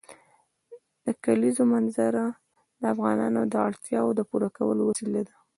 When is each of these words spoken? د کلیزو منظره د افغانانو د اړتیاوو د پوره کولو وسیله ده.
د 1.05 1.07
کلیزو 1.23 1.63
منظره 1.73 2.25
د 2.79 2.83
افغانانو 2.93 3.41
د 3.51 3.53
اړتیاوو 3.67 4.15
د 4.17 4.21
پوره 4.29 4.49
کولو 4.57 4.81
وسیله 4.89 5.21
ده. 5.27 5.35